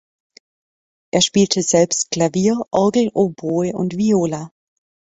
Er 1.13 1.21
spielte 1.21 1.61
selbst 1.61 2.09
Klavier, 2.09 2.59
Orgel, 2.71 3.11
Oboe 3.13 3.73
und 3.75 3.95
Viola. 3.97 4.49